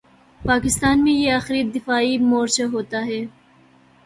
[0.41, 3.23] پاکستان میں یہ آخری دفاعی مورچہ ہوتا ہے۔